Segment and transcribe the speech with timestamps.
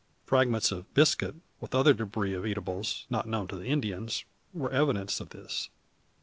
[0.25, 5.29] Fragments of biscuit, with other debris of eatables, not known to Indians, were evidence of
[5.29, 5.69] this.